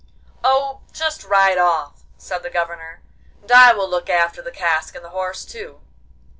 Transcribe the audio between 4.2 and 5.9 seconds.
the cask and the horse too.